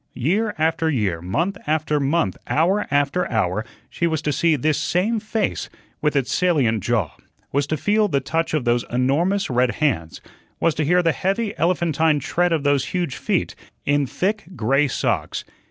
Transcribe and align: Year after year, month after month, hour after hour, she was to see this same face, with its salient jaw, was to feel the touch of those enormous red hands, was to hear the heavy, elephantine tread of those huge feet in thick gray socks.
Year 0.15 0.55
after 0.57 0.89
year, 0.89 1.21
month 1.21 1.59
after 1.67 1.99
month, 1.99 2.35
hour 2.47 2.87
after 2.89 3.29
hour, 3.29 3.63
she 3.87 4.07
was 4.07 4.23
to 4.23 4.31
see 4.33 4.55
this 4.55 4.79
same 4.79 5.19
face, 5.19 5.69
with 6.01 6.15
its 6.15 6.33
salient 6.33 6.81
jaw, 6.81 7.09
was 7.51 7.67
to 7.67 7.77
feel 7.77 8.07
the 8.07 8.19
touch 8.19 8.55
of 8.55 8.65
those 8.65 8.83
enormous 8.89 9.47
red 9.51 9.75
hands, 9.75 10.19
was 10.59 10.73
to 10.73 10.85
hear 10.85 11.03
the 11.03 11.11
heavy, 11.11 11.55
elephantine 11.55 12.19
tread 12.19 12.51
of 12.51 12.63
those 12.63 12.85
huge 12.85 13.15
feet 13.15 13.53
in 13.85 14.07
thick 14.07 14.45
gray 14.55 14.87
socks. 14.87 15.43